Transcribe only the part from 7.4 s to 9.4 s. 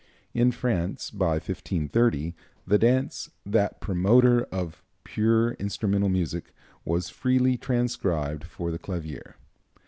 transcribed for the clavier.